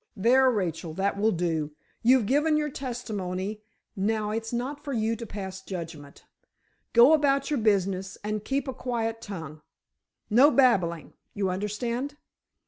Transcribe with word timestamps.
"There, 0.17 0.49
Rachel, 0.49 0.95
that 0.95 1.15
will 1.15 1.29
do. 1.31 1.75
You've 2.01 2.25
given 2.25 2.57
your 2.57 2.71
testimony, 2.71 3.61
now 3.95 4.31
it's 4.31 4.51
not 4.51 4.83
for 4.83 4.93
you 4.93 5.15
to 5.15 5.27
pass 5.27 5.61
judgment. 5.61 6.25
Go 6.93 7.13
about 7.13 7.51
your 7.51 7.59
business, 7.59 8.17
and 8.23 8.43
keep 8.43 8.67
a 8.67 8.73
quiet 8.73 9.21
tongue. 9.21 9.61
No 10.27 10.49
babbling—you 10.49 11.47
understand?" 11.51 12.17